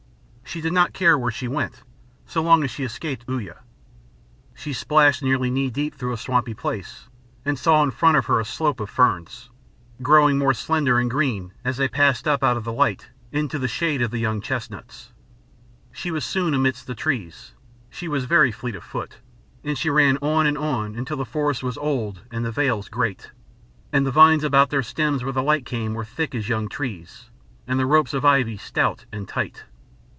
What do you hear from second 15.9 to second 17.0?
She was soon amidst the